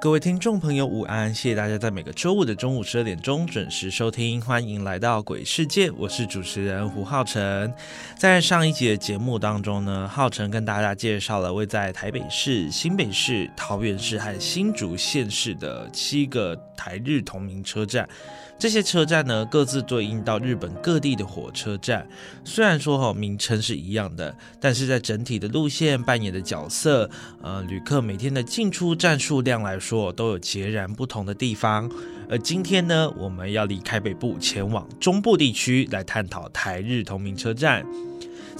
[0.00, 1.32] 各位听众朋友，午安！
[1.34, 7.70] 谢谢大家在每个周五的中午十二点钟准时收听，欢迎来到鬼世界，我是主持人胡浩辰。
[8.16, 18.08] 在上一集的节目当中呢，浩辰跟大家介绍了位在台北市、新北市、桃园市和新竹县市的七个台日同名车站。
[18.60, 22.06] 这些车站呢，各自对应到日本各地的火车站。
[22.44, 27.08] 虽然说哈名称是一样的，但是在整体的路线扮演的角色，
[27.40, 31.90] 呃，旅客每天的进出站数量来说，都有截然不同的地方。
[32.28, 37.82] 而今天呢，我们要离开北部，前往中部地区来探讨台日同名车站。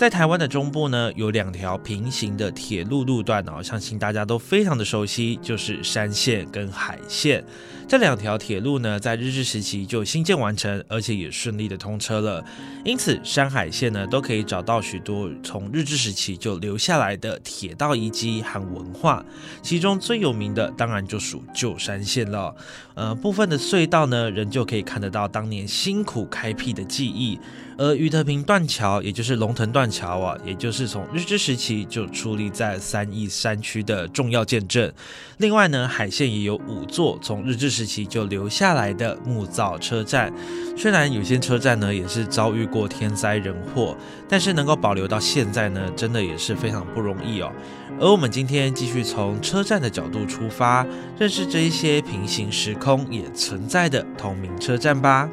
[0.01, 7.45] 在台湾的中部呢，有两条平行的铁路路段哦，相信大家都非常的熟悉，就是山线跟海线。
[7.87, 12.42] 这两条铁路呢，在日治时期就新建完成，而且也顺利的通车了。
[12.83, 19.23] 因此，山海线呢，都可以找到许多从日治时期就留下来的铁道遗迹和文化。
[19.61, 22.57] 其中最有名的，当然就属旧山线了。
[23.01, 27.41] 呃，部分的隧道呢，仍旧可以看得到当年辛苦开辟的记忆。
[27.79, 34.92] 而于德平断桥，也就是龙腾断桥啊，也就是从日治时期就矗立在三义山区的重要见证。
[35.40, 40.30] 另外呢，海线也有五座从日治时期就留下来的木造车站。
[40.77, 43.96] 虽然有些车站呢也是遭遇过天灾人祸，
[44.29, 47.50] 但是能够保留到现在呢，真的也是非常不容易哦。
[47.98, 50.86] 而我们今天继续从车站的角度出发，
[51.18, 55.27] 认识这一些平行时空也存在的同名车站吧。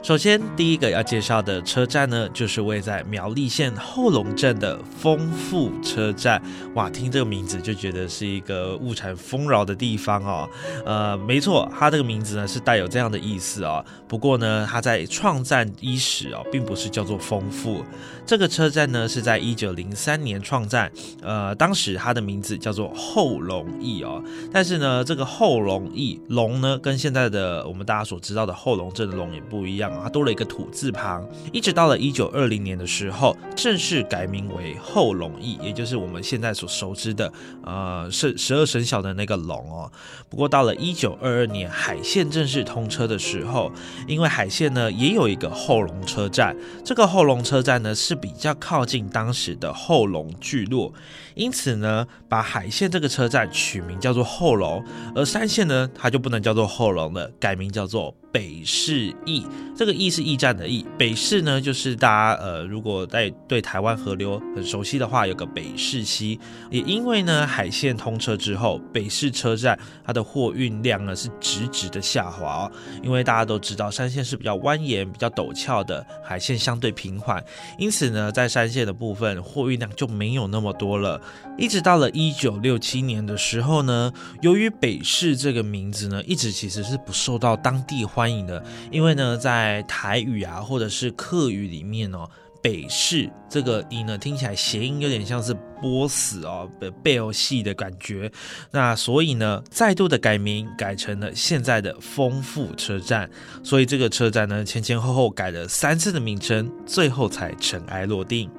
[0.00, 6.40] 首先，第一个要介绍的车站呢，就是位在苗栗县后龙镇的丰富车站。
[6.74, 10.48] 哇，听这个名字就觉得是一个物产丰饶的地方哦。
[10.86, 13.84] 呃，没错，它这个名字呢是带有这样的意思哦。
[14.06, 17.84] 不过呢，它在创站伊始哦，并不是叫做丰富。
[18.24, 20.90] 这个车站呢是在一九零三年创站，
[21.22, 24.22] 呃，当时它的名字叫做后龙驿哦。
[24.52, 29.87] 但是呢，这个后龙驿龙呢，跟现在的我们大家所知道的后龙镇的龙也不一样。
[30.02, 37.32] 它多了一个土字旁，一直到了一九二零年的时候，正式改名为后龙驿，也就是我们现在所熟知的
[37.64, 39.90] 呃是十二生肖的那个龙哦。
[40.28, 43.70] 不过到了一九二二年海线正式通车的时候，
[44.06, 50.92] 因为海线呢也有一个后龙车站，这个后龙车站呢是比较靠近当时的后龙聚落，
[51.34, 54.84] 因此呢把海线这个车站取名叫做后龙，
[55.14, 58.14] 而山线呢它就不能叫做后龙了，改名叫做。
[58.30, 59.46] 北市驿，
[59.78, 60.84] 这个驿是驿站的驿。
[60.98, 66.36] 北市呢，就是大家呃，如果在对台湾河流很熟悉的话，有个北市溪。
[66.68, 72.72] 也因为呢，海线通车之后，北市车站它的货运量呢是直直的下滑哦。
[73.04, 77.40] 因为大家都知道，山线是比较蜿蜒、比较陡峭的，海线相对平缓，
[77.78, 81.20] 因此呢，在山线的部分货运量就没有那么多了。
[81.56, 84.12] 一直到了一九六七年的时候呢，
[84.42, 88.04] 由于北市这个名字呢，一直其实是不受到当地。
[88.04, 88.60] 欢迎的，
[88.90, 92.28] 因为呢，在台语啊，或者是客语里面哦，
[92.62, 96.68] 北市这个音呢，听起来谐音有点像是波斯哦，
[97.02, 98.30] 贝尔戏的感觉。
[98.70, 103.30] 那所以呢，再度的改名，改成了现在的丰富车站。
[103.62, 108.50] 所以这个车站呢，前前后后改了三次的名称，最后才尘埃落定。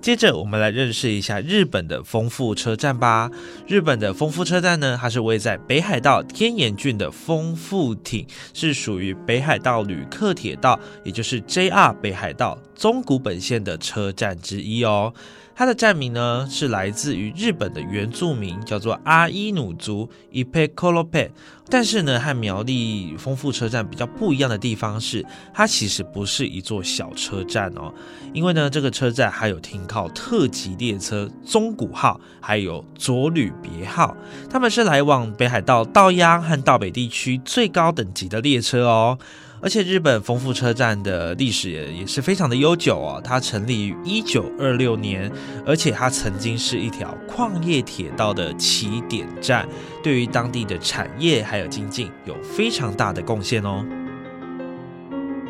[0.00, 3.30] 接着，我们来认识一下日本的丰富车站吧。
[3.66, 15.12] 日本的丰富车站呢，它是位在北海道天岩郡的丰富町，是属于北海道旅客铁道，也就是 JR 北海道宗谷本线的车站之一哦。
[15.60, 21.32] 它的站名呢是来自于日本的原住民，叫做阿伊努族 Ipekolope。
[21.68, 25.22] 但是呢，和苗栗丰富车站比较不一样的地方是，
[25.52, 27.92] 它其实不是一座小车站哦，
[28.32, 34.16] 因为呢，这个车站还有停靠特级列车中古号，还有左旅别号，
[34.48, 39.18] 他们是来往北海道道央和道北地区最高等级的列车哦。
[39.62, 45.30] 而且日本丰富车站的历史也也是非常的悠久哦，它成立于一九二六年，
[45.66, 49.68] 而且它曾经是一条矿业铁道的起点站，
[50.02, 53.84] 对于当地的产业还有经济有非常大的贡献哦。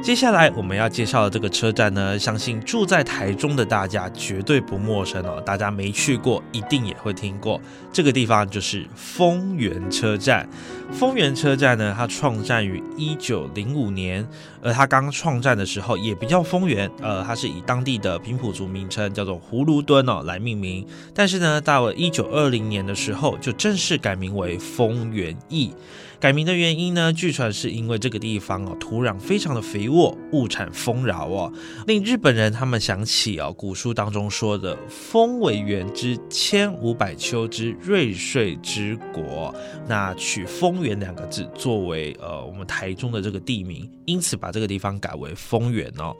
[0.02, 5.40] 接下来我们要介绍的这个车站呢，相信住在台中的大家绝对不陌生哦。
[5.44, 7.60] 大家没去过，一定也会听过。
[7.92, 10.48] 这个地方就是丰原车站。
[10.90, 14.26] 丰原车站呢，它创站于一九零五年，
[14.62, 20.84] 而它刚创站的时候也比较丰原，呃，它是以当地的平埔族名称叫做葫芦墩哦来命名。
[21.14, 25.74] 但是呢，到了一九二零年的时候，就正式改名为丰原驿。
[26.20, 31.50] 改名的原因呢，据传是因为这个地方哦，土壤非常的肥沃，物产丰饶哦，
[31.86, 39.54] 令日本人他们想起哦，古书当中说的“丰为原之千五百秋之瑞穗之国”，
[39.88, 46.14] 那取“丰原”两个字作为呃我们台中的这个地名，因此把这个地方改为丰原哦。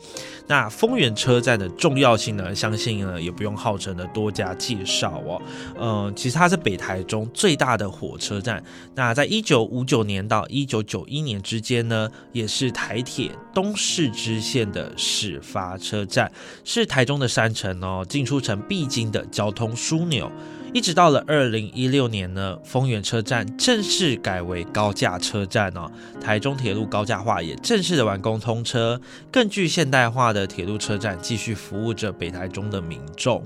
[0.46, 5.42] 那丰原车站的重要性呢，相信呢也不用号称的多加介绍哦。
[5.78, 8.64] 嗯，其实它是北台中最大的火车站。
[8.94, 16.30] 那在一九五九年到一九九一年之间呢，也是台铁东市支线的始发车站，
[16.64, 20.30] 是台中的山城哦，进出城必经的交通枢纽。
[20.72, 25.90] 一直到了二零一六年呢，丰原车站正式改为高架车站哦，
[26.20, 29.00] 台中铁路高架化也正式的完工通车，
[29.32, 33.44] 更具现代化的铁路车站继续服务着北台中的民众。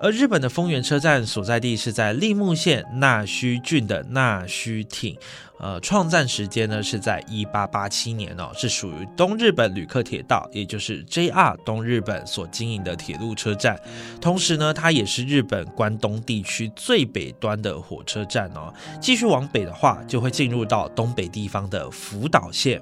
[0.00, 5.16] 而日本的丰原车站所在地是在立木县那须郡的那须町。
[5.60, 13.78] 呃，创站时间呢是在一八八七年哦，是属于东日本旅客铁道，也就是 JR 东日本所经营的铁路车站。
[14.20, 18.72] 同时呢，它也是日本关东地区最北端的火车站哦。
[19.00, 22.80] 继续往北的话，就会进入到东北地方的福岛县。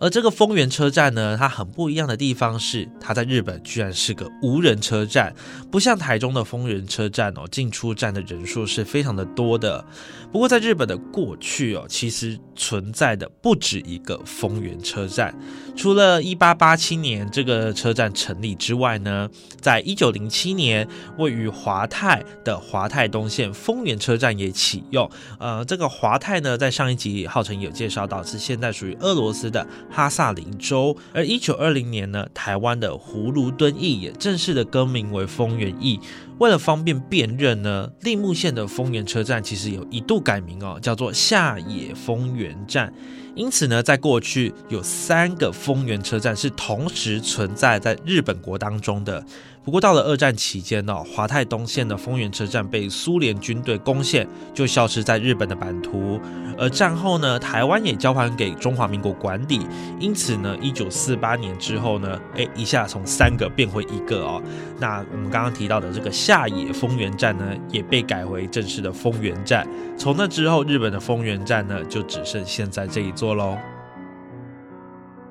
[0.00, 5.32] 而这个丰原车站呢，它很不一样的地方是，它在日本居然是个无人车站，
[5.70, 9.84] 不像台中的丰原车站哦，进出站的人数是非常的多的。
[10.32, 12.10] 不过在日本的过去哦，其
[12.54, 15.34] 存在的不止一个丰原车站。
[15.76, 19.28] 除了一八八七年这个车站成立之外呢，
[19.60, 20.86] 在一九零七年，
[21.18, 25.10] 位于华泰的华泰东线丰原车站也启用。
[25.38, 30.96] 呃，这个华泰呢，在上一集浩辰有介绍到，是现在属于俄罗斯的哈萨林州。
[31.12, 36.00] 而一九二零年呢，台湾的葫芦墩驿也正式的更名为丰原驿。
[36.38, 42.92] 为了方便辨认呢，立木县的丰原车站其实有一度改名哦，叫做下野丰原站。
[43.34, 49.24] 因此呢，在过去有三个丰原车站是同时存在在日本国当中的。
[49.64, 56.20] 不过到了二战期间呢，华泰东线的丰原车站被苏联军队攻陷，就消失在日本的版图。
[56.58, 59.66] 而战后呢，台湾也交还给中华民国管理。
[59.98, 64.42] 因此呢，一九四八年之后呢，哎，一下从三个变回一个哦。
[64.78, 69.66] 那我们刚刚提到的这个下野丰原站呢，也被改回正式的丰原站。
[69.96, 73.56] 从那之后，日本的丰原站呢，就只剩现在这一座喽。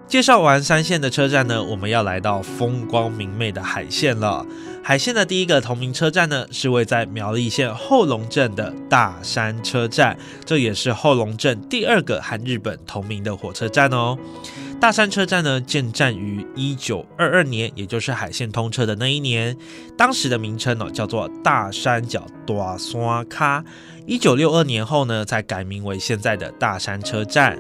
[0.08, 4.46] 介绍完三线的车站呢，我们要来到风光明媚的海线了。
[4.84, 10.16] 海线的第一个同名车站呢，是位在苗栗县后龙镇的大山车站，
[10.46, 14.18] 这也是后龙镇第二个和日本同名的火车站哦。
[14.80, 19.58] 大山车站呢，建站于一九二二年，也就是海线通车的那一年。
[19.98, 23.64] 当时的名称呢，叫做大山脚大山卡。
[24.06, 27.58] 一九六二年后呢，才改名为现在的大山车站。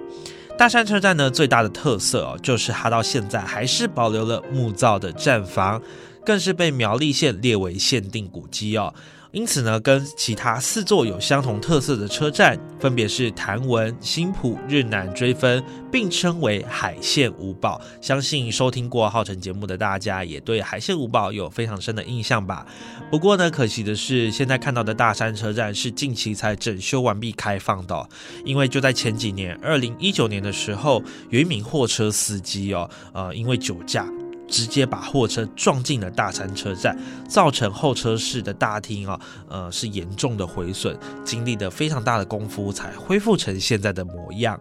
[0.55, 5.81] 大山车站呢，最大的特色哦，就是它到现在还是保留了木造的站房，
[6.25, 8.93] 更是被苗栗县列为限定古迹哦。
[9.33, 17.81] 因此呢，跟其他四座有相同特色的车站，分别是潭文、新浦、日南、追分，并称为海线五宝。
[17.99, 22.63] 相信收听过浩辰节目的大家，也对海线五宝有非常深的印象吧。
[23.09, 28.07] 不过呢，可惜的是，现在看到的大山车站是近期才整修完毕开放的，
[28.45, 34.07] 因为就在前几年，二零一九年的时候，有一名货车司机哦，呃，因为酒驾。
[34.47, 36.97] 直接把货车撞进了大山车站，
[37.27, 44.59] 造成候车室的大厅啊，呃，是严重的毁损，经历了非常大的功夫才恢复成现在的模样。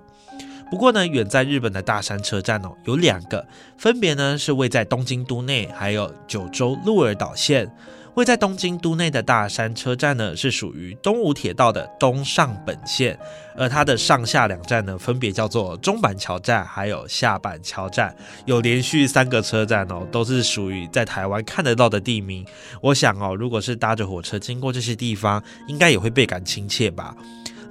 [0.70, 3.46] 不过呢，远在日本的大山车站哦，有两个，
[3.76, 7.70] 分别呢是位在东京都内，还有九州鹿儿岛县。
[8.14, 13.18] 位在东京都内的大山车站呢，是属于东武铁道的东上本线，
[13.56, 18.14] 而它的上下两站呢，分别叫做中板桥站还有下板桥站，
[18.44, 22.44] 有连续三个车站哦，都是属于在台湾看得到的地名。
[22.82, 27.16] 我想哦，如果是搭着火车经过这些地方，应该也会倍感亲切吧。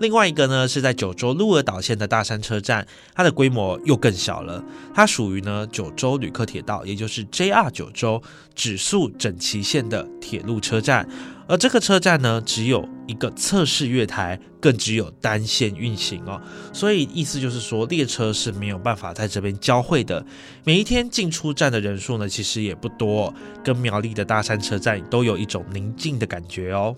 [0.02, 4.64] 另外一个呢，是在九州鹿儿岛线的大山车站，它的规模又更小了。
[4.96, 8.22] 它属于呢九州旅客铁道，也就是 JR 九州
[8.56, 11.08] 指数整齐线的铁路车站。
[11.48, 16.42] 而这个车站呢，只有一个测试月台，更只有单线运行哦。
[16.74, 20.26] 所以意思就是说，列车是没有办法在这边交汇的。
[20.64, 23.32] 每一天进出站的人数呢，其实也不多，
[23.64, 26.96] 跟苗栗的大山车站都有一种宁静的感觉哦。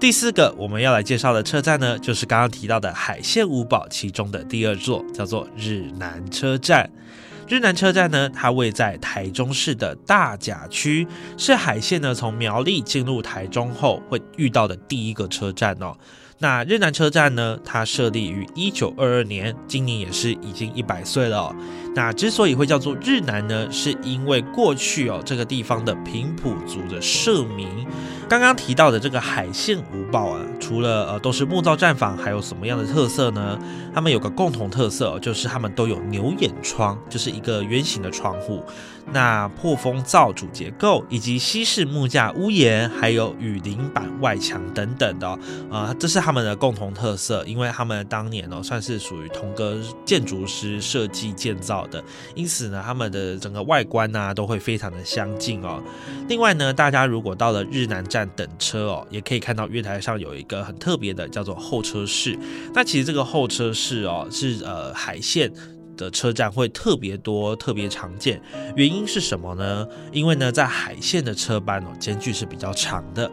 [0.00, 6.88] 第四个我们要来介绍的车站呢，就是刚刚提到的海线五宝其中的第二座，叫做日南车站。
[7.48, 11.04] 日南车站呢，它位在台中市的大甲区，
[11.36, 15.96] 是海线呢从苗栗进入台中后会遇到的第一个车站哦。
[16.40, 17.58] 那日南车站呢？
[17.64, 21.52] 它设立于一九二二年，今年也是已经一百岁了。
[21.96, 27.66] 那之所以会叫做日南呢，是因为过去哦这个地方的平埔族的社民，
[28.28, 33.58] 刚刚提到的这个海线五宝啊，除了呃都是木造站房，还有什么样的特色呢？
[33.92, 38.62] 他们有个共同特色，就是他们都有牛眼窗，就是一个圆形的窗户。
[39.12, 45.38] 那破风造主结构，以及西式木架屋檐，还有雨林板外墙等等的，
[45.70, 47.44] 呃，这是他们的共同特色。
[47.46, 52.02] 因为他们当年哦，算是属于同个建筑师设计建造的，
[52.34, 55.82] 因此呢，他们的整个外观呢都会非常的相近哦。
[56.28, 62.38] 另外呢，大家如果到了日南站等车哦，也可以看到月台上有一个很特别的，叫做候车室。
[62.74, 65.50] 那其实这个候车室哦，是呃海线。
[65.98, 68.40] 的车站会特别多、特别常见，
[68.74, 69.86] 原因是什么呢？
[70.12, 73.30] 因为呢，在海线的车班哦，间距是比较长的。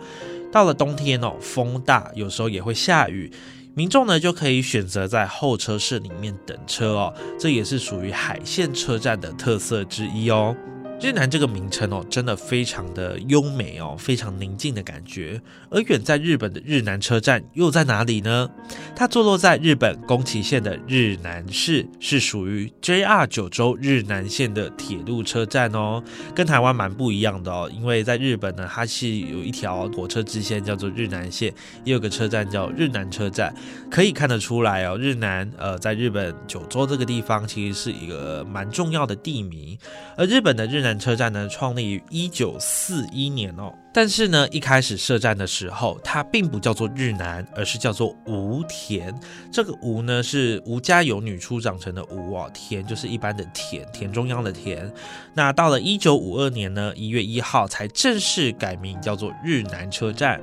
[0.52, 3.32] 到了冬天哦，风大，有时候也会下雨，
[3.74, 10.56] 民众呢就可以选择在候车室里面等车哦，这也是属于海线车站的特色之一哦。
[11.02, 15.40] 日南这个名称哦，真的非常的优美哦，非常宁静的感觉。
[15.70, 18.50] 而远在日本的日南车站又在哪里呢？
[18.96, 26.02] 它坐落在日本宫崎县的日南市，是属于 JR 九州日南线的铁路车站哦，
[26.34, 27.70] 跟台湾蛮不一样的哦。
[27.76, 33.54] 因为在日本呢，它是有一条火车支线叫做日南线，也有个车站叫日南车站，
[33.92, 39.78] 可以看得出来哦，日南呃，在日本九州这个地方其实是一个蛮重要的地名，
[40.16, 43.74] 而日本的日南车站呢，创立于一九四一年哦。
[43.92, 49.14] 但是呢，一开始设站的时候，它并不叫做日南，而是叫做吴田。
[49.52, 54.92] 这个吴呢，是吴家有女初长成的吴哦，田就是一般的田，田中央的田。
[55.34, 60.40] 那到了一九五二年呢，一月一号才正式改名叫做日南车站。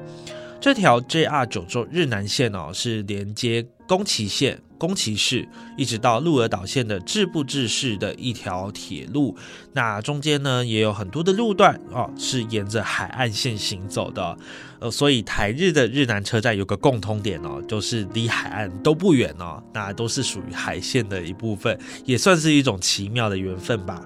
[0.60, 4.58] 这条 JR 九州日南线哦，是连接宫崎县。
[4.78, 5.46] 宫崎市
[5.76, 9.36] 一直到鹿儿岛县的志布志市的一条铁路，
[9.74, 14.36] 那中间呢也有很多的路段哦，是沿着海岸线行走的，
[14.80, 24.02] 呃，所以台日的日南车站有个共通点哦，就是离海岸都不远哦，那都是属于海线的一部分，也算是一种奇妙的缘分吧。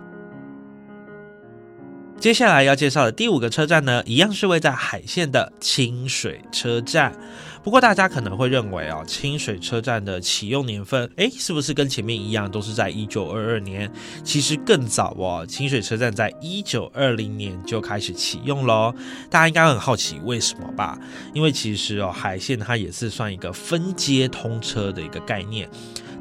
[2.21, 7.19] 接下来要介绍的第五个车站呢，一样是位在海线的清水车站。
[7.67, 13.91] 不过大家可能会认为哦，清水车站的启用年份，哎，是不是跟前面一样，都是在一九二二年？
[14.23, 18.95] 其实更早哦，清水车站在一九二零年就开始启用喽。
[19.29, 20.97] 大家应该很好奇为什么吧？
[21.35, 25.69] 因为其实哦，海线它也是算一个分阶通车的一个概念。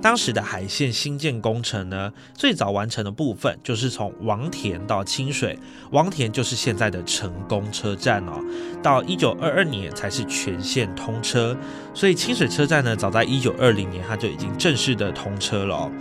[0.06, 5.58] 当时的海线新建工程呢，最早完成的部分就是从王田到清水，
[5.90, 8.40] 王田就是现在的成功车站哦。
[8.84, 11.58] 到一九二二年才是全线通车，
[11.96, 15.92] 所以清水车站呢，早在一九二零年它就已经正式的通车了。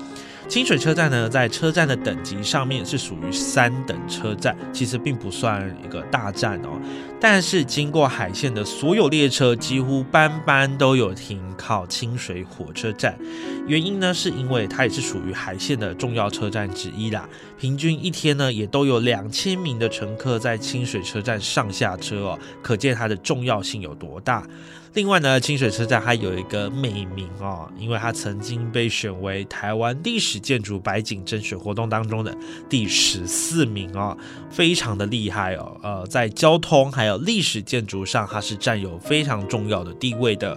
[0.47, 6.79] 清水车站呢，在车站的等级上面是属于三等车站，其实并不算一个大站哦。
[7.21, 13.19] 但是经过海线的所有列车，几乎班班都有停靠清水火车站。
[13.67, 17.27] 原因呢，是因为它也是属于海线的重要车站之一啦。
[17.59, 24.47] 平均一天呢，也都有两千名的乘客在清水车站上下车哦，可见它的重要性有多大。
[24.95, 32.33] 另外呢，清水车站还有一个美名哦，因为它曾经被选为台湾历史建筑白景甄选活动当中的
[32.69, 34.17] 第十四名哦，
[34.49, 35.77] 非常的厉害哦。
[35.83, 40.57] 呃，在交通还有历史建筑上，它是占有非常重要的地位的。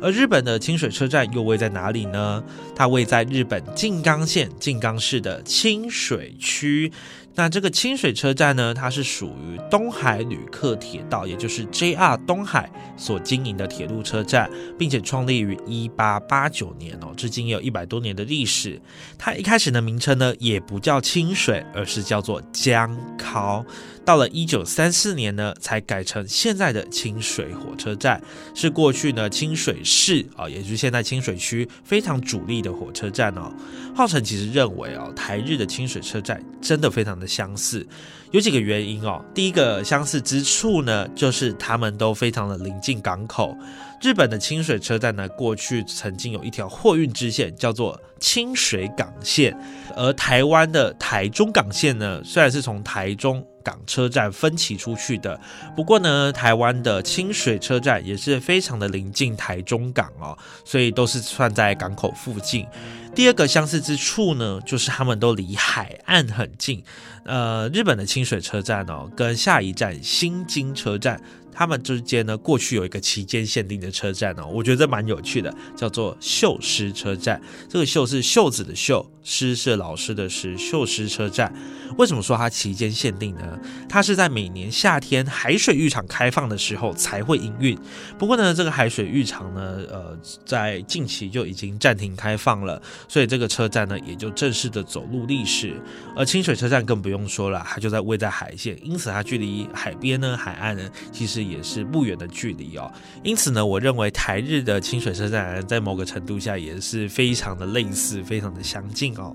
[0.00, 2.42] 而日本的清水车站又位在哪里呢？
[2.74, 6.90] 它位在日本静冈县静冈市的清水区。
[7.36, 14.48] 那这个清水车站呢，它是属于东海旅客铁道，也就是 JR 东海所经营的铁路车站，
[14.78, 18.80] 并且创立于一八八九年哦，至今也有一百多年的历史。
[19.18, 23.64] 它一开始的名称呢，也不叫清水，而是叫做江尻。
[24.04, 28.20] 到了一九三四年呢，才改成现在的清水火车站，
[28.54, 33.50] 是过去呢清水市啊，也就是现在清水区非常主力的火车站哦。
[33.94, 37.86] 浩辰其实认为哦，台日的清水车站真的非常的相似，
[38.32, 39.24] 有几个原因哦。
[39.34, 43.56] 第一个相似之处呢，就是他们都非常的临近港口。
[44.02, 49.56] 日本的清水车站呢，过去曾经有一条货运支线叫做清水港线，
[49.96, 55.40] 而台湾的台中港线呢，虽然是从台中港车站分歧出去的，
[55.74, 62.66] 不过呢，台湾的清水车站也是非常的临近台中港哦，所以都是算在港口附近。
[63.14, 66.84] 第二个相似之处呢，就是他们都离海岸很近。
[67.24, 71.20] 呃，日本的清水车站哦，跟下一站新津车站。
[71.56, 77.40] 他们之间呢，过去有一个期间限定的车站哦，我觉得蛮有趣的，叫做秀师车站。
[77.68, 81.52] 这个秀是袖子的袖，师是老师的是，秀师车站。
[81.96, 83.58] 为什么说它期间限定呢？
[83.88, 87.78] 它是在每年夏天海水浴场开放的时候才会营运。
[88.18, 95.80] 不过呢，这个海水浴场呢，呃，在近期就已经暂停开放了，所以这个车站呢，也就正式的走入历史。
[96.16, 101.44] 而清水车站更不用说了，它就在位在海线，因此它距离海边呢、海岸呢，其实。
[101.44, 102.90] 也是不远的距离哦，
[103.22, 109.34] 因此呢，我认为台日的清水车站在某个程度下也是非常的类似，非常的相近哦。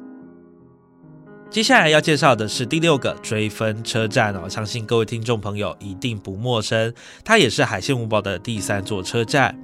[1.49, 6.93] 接下来要介绍的是第六个追分车站哦，相信各位听众朋友一定不陌生，
[7.23, 9.59] 它也是海线五堡的第三座车站。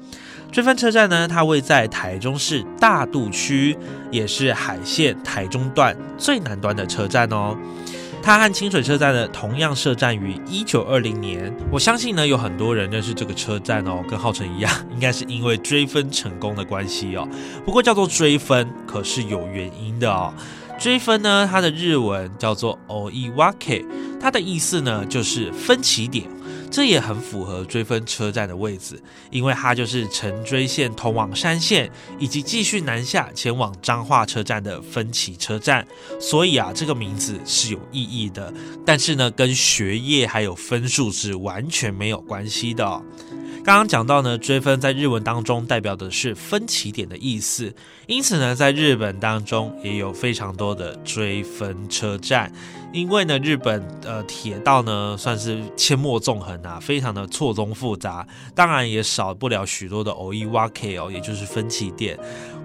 [0.52, 3.78] 追分车站呢，它位在台中市大肚区，
[4.10, 7.56] 也是海线台中段最南端的车站哦。
[8.26, 17.30] 它和清水车站呢同样设站于一九二零年，我相信呢有很多人认识这个车站哦，跟浩辰一样，应该是因为追分成功的关系哦。
[17.64, 20.34] 不过叫做追分，可是有原因的哦。
[20.80, 23.86] 追分呢，它的日文叫做 Oiwake，
[24.20, 26.26] 它的意思呢就是分歧点。
[26.72, 35.86] 这也很符合追分车站的位置，因为它就是城追线通往山线，以及继续南下前往彰化车站的分歧车站，
[36.20, 38.54] 所以啊，这个名字是有意义的。
[38.86, 43.02] 但是呢，跟学业还有分数是完全没有关系的。
[43.66, 47.74] 刚刚讲到呢，追分在日文当中代表的是分歧点的意思，
[48.06, 52.52] 因此呢，在日本当中也有非常多的追分车站。
[52.94, 62.16] 因为呢，日本呃铁道呢算是阡陌纵横啊，非常的错综复杂，当然也少不了许多的 O E W K 哦，也就是分歧点。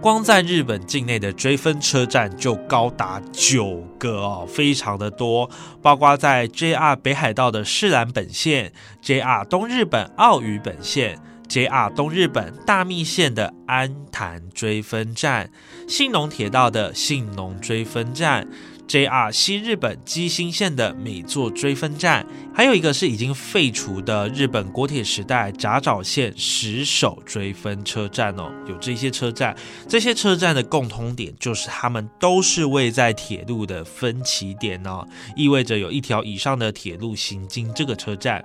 [0.00, 5.50] 光在日本境内的追分车站就高达九个哦，非常的多，
[5.82, 15.50] 包括在 J R 北海道的世兰本线、J R 东日本奥羽本线、J R 东日本大密线的安潭追分站、
[15.86, 18.48] 信浓铁道的信浓追分站。
[18.90, 28.50] JR 西日本基兴线的每座追分站，还有一个是已经废除的日本国铁时代甲沼线石手追分车站哦。
[28.66, 38.44] 有这些车站，这些车站的共通点就是它们都是位在铁路的分歧点哦，意味着有一条以上的铁路行经这个车站。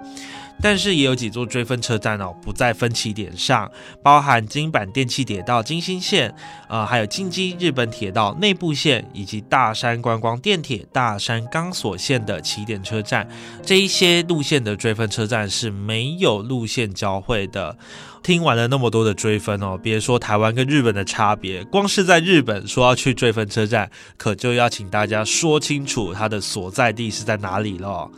[0.61, 3.69] 但是也有几座追分车站哦，不在分歧点上，
[4.01, 6.33] 包含金板电气铁道金星线，
[6.69, 13.27] 呃，还有京畿日本铁道内部线，以及大山观光电铁大山钢索线的起点车站，
[13.63, 17.77] 这一些路线的追分车站是没有路线交汇的。
[18.23, 28.09] 听完了那么多的追分哦，别说台湾跟日本的差别，光是在日本说要去追分车站，可就要请大家说清楚它的所在地是在哪里了。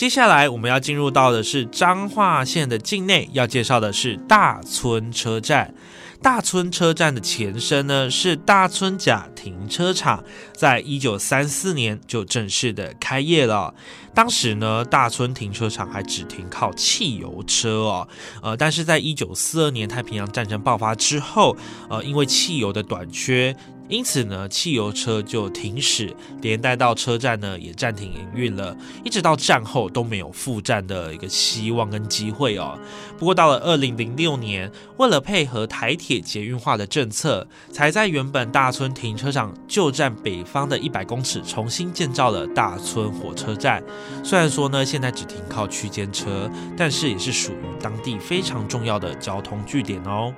[0.00, 5.74] 接下来我们要进入到的是彰化县的境内，要介绍的是大村车站。
[6.22, 10.24] 大村车站的前身呢是大村甲停车场，
[10.56, 13.74] 在一九三四年就正式的开业了。
[14.14, 18.08] 当时呢，大村停车场还只停靠汽油车哦，
[18.42, 21.54] 呃，但是在一九四二年太平洋战争爆发之后，
[21.90, 23.54] 呃，因为汽油的短缺。
[23.90, 28.74] 因此呢，汽油车就停驶，连带到车站呢也暂停营运了，
[29.04, 32.78] 一直到战后都没有复站的一个希望跟机会哦。
[33.18, 43.82] 不过到了二零零六年，为了配合台铁捷运化的政策，才在原本大村停车场旧站北方的一百公尺重新建造了大村火车站。
[44.22, 50.32] 虽然说呢现在只停靠区间车，但是也是属于当地非常重要的交通据点哦。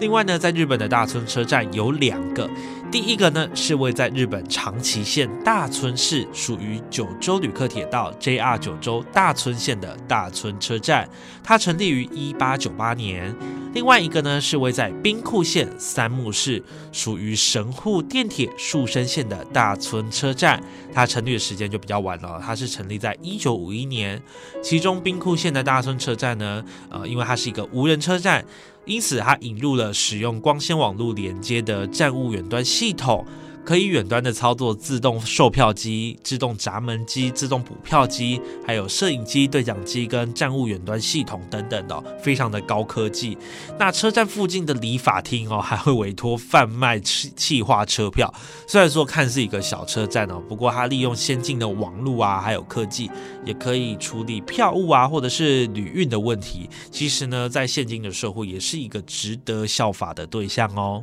[0.00, 2.48] 另外呢，在日本的大村车站有两个，
[2.94, 11.10] 第一个呢是位在日本长崎县大村市，属于九州旅客铁道 JR 九州大村线的大村车站，
[11.42, 13.34] 它成立于一八九八年。
[13.72, 24.22] 另外一个呢是位在兵库县三木市，属于神户电铁树生线的大村车站，它成立的时间就比较晚了，它是成立在一九五一年。
[24.62, 28.44] 其中兵库县的大村车站呢，呃，因为它是一个无人车站。
[28.86, 33.24] 因此，它引入了使用光纤网络连接的站务远端系系统，
[33.64, 43.38] 可以远端的操作自动售票机、自动闸门机、自动补票机，还有摄影机、对讲机跟站务远端系统等等的，非常的高科技。
[43.78, 48.30] 那车站附近的理发厅哦，还会委托贩卖气气化车票。
[48.66, 53.10] 虽然说看似一个小车站哦，不过它利用先进的网络啊，还有科技，
[53.46, 56.68] 也可以处理票务啊，或者是旅运的问题。
[56.90, 61.02] 其实呢，在现今的社会，也是一个值得效法的对象哦。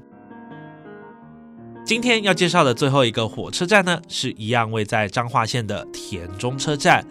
[1.84, 7.06] 今天要介绍的最后一个火车站呢，是一样位在彰化县的田中车站。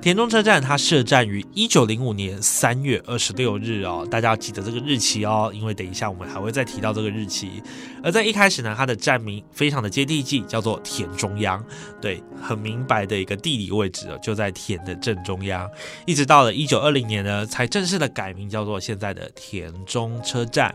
[0.00, 7.62] 田中车站它设站于一九零五年三月二十六日哦，大家要记得这个日期哦，因为等一下我们还会再提到这个日期。
[8.02, 11.62] 而在一开始呢，它的站名非常的接地气，叫做田中央，
[12.00, 15.68] 对，很明白的一个地理位置哦，就在田的正中央。
[16.06, 20.74] 一直到了一九二零年呢，才正式的改名叫做现在的田中车站。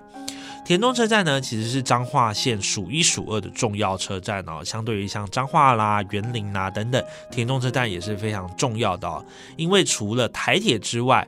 [0.63, 4.63] 田中车站呢，其实是彰化县数一数二的重要车站哦。
[4.65, 9.14] 相对于像彰化啦、园林啦等等，田中车站也是非常重要的哦。
[9.55, 11.27] 因为除了台铁之外，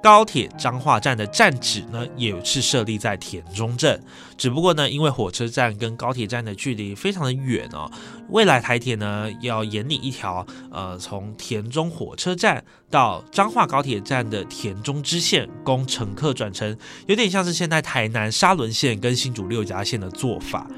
[0.00, 4.00] 高铁彰化站的站址呢，也是设立在田中镇。
[4.36, 7.90] 只不过呢，因为火车站跟高铁站的距离非常的远哦，
[8.28, 20.68] 未来台铁呢要研拟一条呃从田中火车站到彰化高铁站的田中支线，供乘客转乘，有点像是现在台南沙仑线跟新竹六甲线的做法。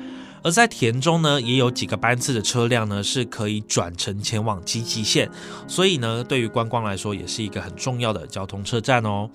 [0.42, 5.30] 而在田中呢，也有几个班次的车辆呢，是可以转乘前往基极线，
[5.68, 9.28] 所以呢，对于观光来说，也是一个很重要的交通车站哦。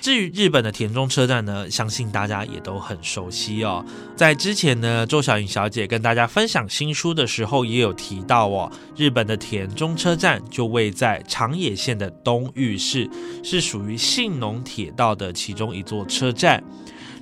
[0.00, 3.84] 至于日本的田中车站呢，相信大家也都很熟悉哦。
[4.14, 13.10] 在之前呢，周小颖小姐跟大家分享新书的时候，也有提到哦，日本的田中车站就位在长野县的东御市，
[13.42, 16.62] 是属于信浓铁道的其中一座车站。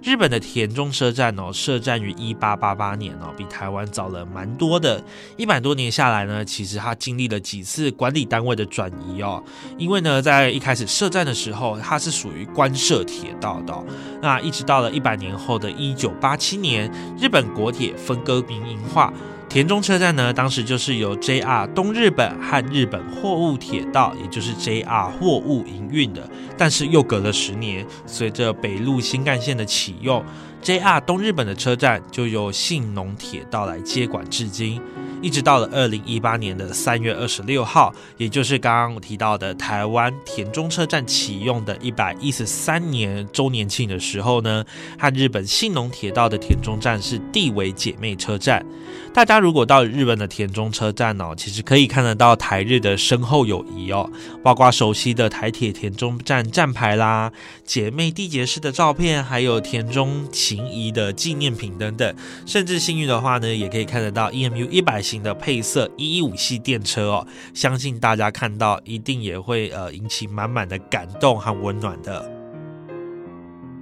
[0.04, 5.02] 日本的田中车站哦，设站于一八八八年哦，比台湾早了蛮多的。
[5.38, 9.42] 一百多年下来呢，其实它经历了几次管理单位的转移哦。
[9.78, 13.74] 因为呢，在一开始设站的时候，它是属于官设铁道的。
[14.20, 19.10] 那一直到了一百年后的一九八七年，日本国铁分割民营化。
[19.54, 26.28] 田中车站呢，当时就是由 JR 东日本和日本货物铁道，也就是 JR 货物营运的。
[26.58, 30.24] 但是又隔了十年，随着北陆新干线的启用
[30.60, 34.80] ，JR 东日本的车站就由信浓铁道来接管至今。
[35.22, 44.62] 一直到了二零一八年的三月二十六号，也就是刚刚我提到的台湾田中车站启用的一百一十三年周年庆的时候呢，
[44.98, 48.66] 和日本信浓铁道的田中站是地为姐妹车站。
[49.14, 54.11] 大家如果到日本的田中车站哦，其实可以看得到台日的深厚友谊哦，
[54.42, 57.30] 包括熟悉的台铁田中站站牌啦、
[57.62, 62.16] 姐妹缔结式的照片，还有田中情谊的纪念品等等。
[62.46, 72.43] 甚至幸运的话呢，也可以看得到 EMU 一百型的配色一一五系电车哦，相信大家看到一定也会呃引起满满的感动和温暖的。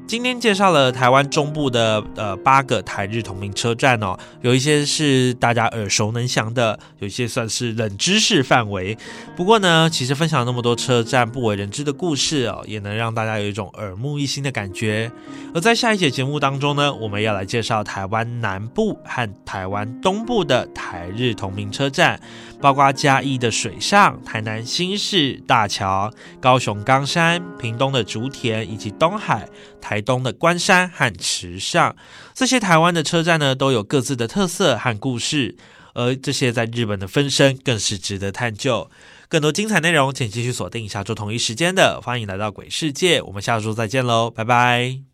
[0.07, 8.97] 今天介绍了台湾中部的呃八个台日同名车站哦，有一些是大家耳熟能详的，有一些算是冷知识范围。
[9.35, 15.11] 不过呢，其实分享那么多车站不为人知的故事哦，也能让大家有一种耳目一新的感觉。
[15.55, 22.21] 而在下一节节目当中呢，我们要来介绍台湾南部和台湾东部的台日同名车站。
[22.63, 29.47] 包括嘉义的水上、台南新市大桥、高雄冈山、屏东的竹田，以及东海、
[29.81, 31.95] 台东的关山和池上，
[32.33, 35.57] 这些台湾的车站呢，都有各自的特色和故事。
[35.95, 38.91] 而这些在日本的分身，更是值得探究。
[39.29, 43.21] 更多精彩内容，请继续锁定下周同一时间的《欢迎来到鬼世界》。
[43.27, 45.12] 我们下周再见喽，拜拜。